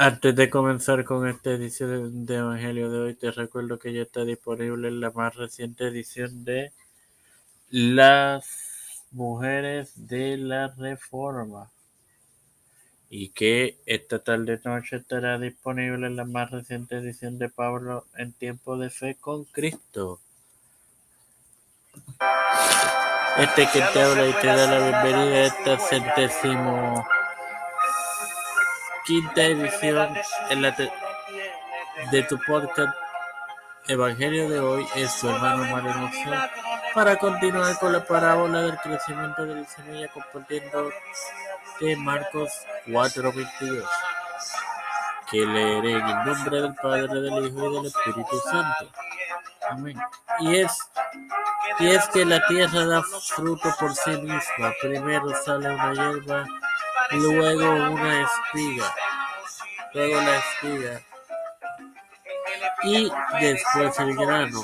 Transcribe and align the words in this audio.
Antes 0.00 0.36
de 0.36 0.48
comenzar 0.48 1.04
con 1.04 1.26
esta 1.26 1.50
edición 1.50 2.24
de 2.24 2.36
Evangelio 2.36 2.88
de 2.88 3.00
hoy, 3.00 3.14
te 3.14 3.32
recuerdo 3.32 3.80
que 3.80 3.92
ya 3.92 4.02
está 4.02 4.24
disponible 4.24 4.92
la 4.92 5.10
más 5.10 5.34
reciente 5.34 5.88
edición 5.88 6.44
de 6.44 6.70
Las 7.68 8.46
Mujeres 9.10 10.06
de 10.06 10.36
la 10.36 10.68
Reforma 10.68 11.72
y 13.10 13.30
que 13.30 13.80
esta 13.86 14.20
tarde 14.20 14.60
noche 14.64 14.98
estará 14.98 15.36
disponible 15.36 16.08
la 16.10 16.24
más 16.24 16.52
reciente 16.52 16.98
edición 16.98 17.36
de 17.36 17.48
Pablo 17.48 18.06
en 18.16 18.32
tiempo 18.32 18.78
de 18.78 18.90
fe 18.90 19.16
con 19.16 19.46
Cristo. 19.46 20.20
Este 23.36 23.66
que 23.72 23.80
te 23.92 24.00
habla 24.00 24.28
y 24.28 24.32
te 24.34 24.46
da 24.46 24.78
la 24.78 25.02
bienvenida 25.02 25.34
a 25.34 25.46
esta 25.46 25.78
centésimo 25.80 27.17
quinta 29.08 29.42
edición 29.42 30.14
de 32.10 32.22
tu 32.24 32.38
podcast 32.46 32.94
Evangelio 33.86 34.50
de 34.50 34.60
hoy 34.60 34.86
es 34.96 35.10
su 35.12 35.30
hermano 35.30 35.64
Mario 35.64 36.10
para 36.92 37.16
continuar 37.16 37.78
con 37.78 37.94
la 37.94 38.04
parábola 38.04 38.60
del 38.60 38.76
crecimiento 38.76 39.46
de 39.46 39.62
la 39.62 39.64
semilla 39.66 40.08
compartiendo 40.08 40.90
de 41.80 41.96
Marcos 41.96 42.50
4:22 42.86 43.82
que 45.30 45.38
leeré 45.38 45.92
en 45.92 46.06
el 46.06 46.24
nombre 46.26 46.60
del 46.60 46.74
Padre, 46.74 47.06
del 47.06 47.46
Hijo 47.46 47.70
y 47.70 47.76
del 47.76 47.86
Espíritu 47.86 48.40
Santo. 48.50 48.90
Amén. 49.70 49.98
Y 50.40 50.56
es, 50.56 50.78
y 51.78 51.88
es 51.88 52.06
que 52.08 52.26
la 52.26 52.46
tierra 52.46 52.84
da 52.84 53.02
fruto 53.02 53.74
por 53.80 53.94
sí 53.94 54.10
misma. 54.10 54.72
Primero 54.82 55.34
sale 55.44 55.70
una 55.70 55.92
hierba, 55.92 56.44
luego 57.12 57.70
una 57.92 58.22
espiga, 58.22 58.94
luego 59.94 60.20
la 60.20 60.36
espiga. 60.36 61.00
Y 62.82 63.10
después 63.40 63.98
el 63.98 64.16
grano 64.16 64.62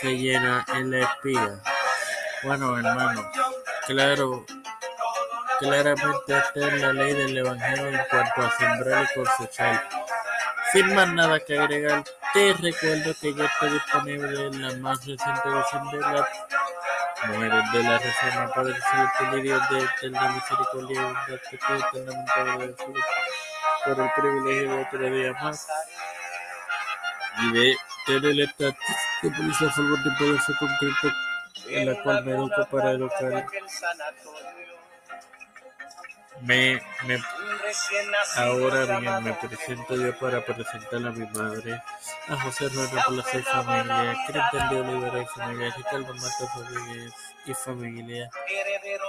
se 0.00 0.16
llena 0.16 0.64
en 0.74 0.90
la 0.90 0.98
espiga. 1.00 1.62
Bueno, 2.42 2.78
hermano, 2.78 3.30
claro, 3.86 4.46
claramente 5.58 6.38
esta 6.38 6.68
es 6.68 6.80
la 6.80 6.92
ley 6.92 7.14
del 7.14 7.36
Evangelio 7.36 7.88
en 7.88 8.00
cuanto 8.08 8.42
a 8.42 8.50
sembrar 8.56 9.04
y 9.04 9.18
cosechar. 9.18 9.88
Sin 10.72 10.94
más 10.94 11.12
nada 11.12 11.40
que 11.40 11.58
agregar, 11.58 12.04
te 12.32 12.54
recuerdo 12.54 13.14
que 13.20 13.34
ya 13.34 13.44
está 13.44 13.66
disponible 13.66 14.46
en 14.46 14.62
la 14.62 14.74
más 14.76 14.98
reciente 14.98 15.48
edición 15.48 15.90
de 15.90 16.00
la 16.00 16.28
Mujeres 17.26 17.72
de 17.72 17.82
la 17.82 17.98
Reforma 17.98 18.52
el 19.32 19.38
y 19.38 19.42
Dios 19.42 19.60
de 19.68 19.78
eterna 19.78 20.32
misericordia 20.32 21.02
bondad 21.02 21.40
que 21.50 21.56
estoy 21.56 21.78
eternamente 21.78 22.32
agradecido 22.32 22.94
por 23.84 24.00
el 24.00 24.10
privilegio 24.16 24.76
de 24.76 24.82
otro 24.82 25.10
día 25.10 25.32
más 25.34 25.68
y 27.42 27.52
de 27.52 27.76
tener 28.06 28.40
esta 28.40 28.64
de 28.64 29.30
policía 29.30 29.70
favor 29.70 30.02
de 30.02 30.10
poder 30.18 30.40
ser 30.40 30.56
concreto 30.56 31.16
en 31.68 31.86
la 31.86 32.02
cual 32.02 32.24
me 32.24 32.32
educo 32.32 32.66
para 32.70 32.92
educar 32.92 33.46
me, 36.42 36.80
me, 37.06 37.18
ahora 38.36 38.98
bien, 38.98 39.24
me 39.24 39.32
presento 39.34 39.96
yo 39.96 40.18
para 40.18 40.44
presentar 40.44 41.06
a 41.06 41.10
mi 41.10 41.26
madre, 41.26 41.82
a 42.28 42.36
José 42.40 42.68
Rueda 42.68 43.04
Plaza 43.06 43.38
y 43.38 43.42
familia, 43.42 44.16
Cristian 44.26 44.70
de 44.70 44.80
Olivera 44.80 45.22
y 45.22 45.26
familia, 45.26 45.74
Ricardo 45.76 46.14
Matos 46.14 46.50
Rodríguez 46.56 47.12
y 47.46 47.54
familia, 47.54 48.30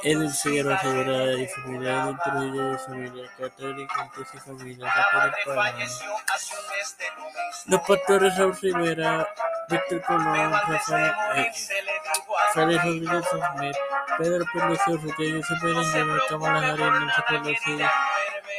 Edwin 0.04 0.32
Figueroa 0.32 0.78
Rivera 0.78 1.34
y 1.34 1.48
familia, 1.48 2.04
Edwin 2.04 2.18
Trujillo 2.24 2.74
y 2.74 2.78
familia, 2.78 3.32
Catherine 3.38 3.88
Contes 3.88 4.34
y 4.34 4.40
familia, 4.40 4.94
Catherine 4.94 5.36
Palma, 5.46 5.86
los 7.68 7.82
pastores 7.82 8.38
Raúl 8.38 8.58
Rivera, 8.62 9.28
Víctor 9.70 10.02
Colón, 10.04 10.52
Rafael, 10.68 11.12
eh, 11.36 11.52
Félix 12.54 12.84
Rodríguez 12.84 13.26
Smith, 13.30 13.78
Pedro 14.18 14.46
Pérez 14.54 14.80
Rodríguez 14.88 15.46
Cepeda, 15.48 15.84
Cámara 16.30 16.62
Jari, 16.62 16.84
Nelson 16.84 17.24
Pelosi, 17.28 17.78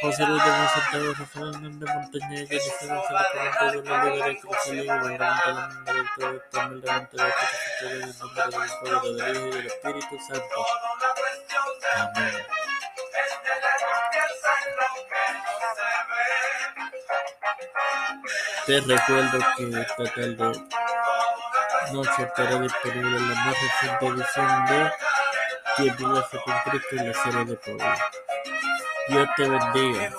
José 0.01 0.25
Luis 0.25 0.43
de 0.43 0.51
Monsanto, 0.51 1.13
Rafael 1.19 1.47
Hernández 1.53 1.89
Montañez, 1.95 2.49
Jennifer 2.49 2.89
González 2.89 3.27
Comando 3.57 3.81
de 3.81 3.89
la 3.89 4.05
Liga 4.05 4.27
de 4.27 4.39
Cruzal 4.39 4.75
y 4.75 4.87
gubernamental 4.87 5.85
director 5.85 6.43
Tomel 6.51 6.81
delante 6.81 7.17
de 7.17 7.23
la 7.23 7.29
en 7.81 8.01
el 8.03 8.19
nombre 8.19 8.43
del 8.43 8.71
Padre, 8.83 9.13
del 9.13 9.35
Hijo 9.35 9.47
y 9.47 9.51
del 9.51 9.65
Espíritu 9.67 10.19
Santo. 10.27 10.65
Amén. 11.95 12.33
Te 18.65 18.79
recuerdo 18.79 19.39
que 19.57 19.63
esta 19.81 20.03
tarde 20.05 20.53
noche 21.91 22.23
estará 22.23 22.59
disponible 22.59 23.19
la 23.19 23.35
más 23.35 23.55
reciente 23.61 24.07
edición 24.07 24.65
de 24.65 24.91
Tiempo 25.75 26.13
de 26.13 26.21
con 26.45 26.53
Cristo 26.65 26.95
en 26.97 27.07
la 27.07 27.13
serie 27.13 27.45
de 27.45 27.55
Puebla. 27.55 28.11
Dios 29.07 29.29
te 29.35 29.49
bendiga. 29.49 30.13